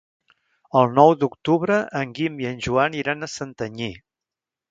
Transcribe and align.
El 0.79 0.87
nou 0.99 1.11
d'octubre 1.23 1.77
en 2.01 2.15
Guim 2.19 2.41
i 2.45 2.49
en 2.53 2.57
Joan 2.67 2.97
iran 3.01 3.23
a 3.27 3.31
Santanyí. 3.35 3.93